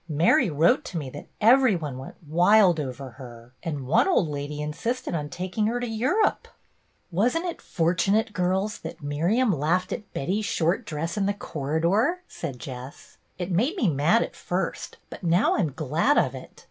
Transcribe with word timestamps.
Mary 0.09 0.49
wrote 0.49 0.83
to 0.83 0.97
me 0.97 1.11
that 1.11 1.27
every 1.39 1.75
one 1.75 1.95
went 1.99 2.15
wild 2.27 2.79
over 2.79 3.11
her, 3.11 3.53
and 3.61 3.85
one 3.85 4.07
old 4.07 4.27
lady 4.27 4.59
insisted 4.59 5.13
on 5.13 5.29
taking 5.29 5.67
her 5.67 5.79
to 5.79 5.85
Europe."" 5.87 6.47
Was 7.11 7.37
n't 7.37 7.45
it 7.45 7.61
fortunate, 7.61 8.33
girls, 8.33 8.79
that 8.79 9.03
Miriam 9.03 9.51
laughed 9.55 9.93
at 9.93 10.11
Betty's 10.11 10.45
short 10.45 10.87
dress 10.87 11.17
in 11.17 11.27
the 11.27 11.35
cor 11.35 11.73
ridor?'' 11.79 12.23
said 12.27 12.57
Jess. 12.57 13.17
"It 13.37 13.51
made 13.51 13.75
me 13.75 13.89
mad 13.89 14.23
at 14.23 14.35
first, 14.35 14.97
but 15.11 15.21
now 15.23 15.53
I 15.53 15.59
am 15.59 15.71
glad 15.73 16.17
of 16.17 16.33
it. 16.33 16.59